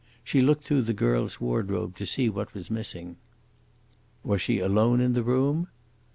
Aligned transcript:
She 0.23 0.41
looked 0.41 0.63
through 0.63 0.81
the 0.81 0.95
girl's 0.95 1.39
wardrobe 1.39 1.95
to 1.97 2.07
see 2.07 2.27
what 2.27 2.55
was 2.55 2.71
missing." 2.71 3.17
"Was 4.23 4.41
she 4.41 4.57
alone 4.57 4.99
in 4.99 5.13
the 5.13 5.21
room?" 5.21 5.67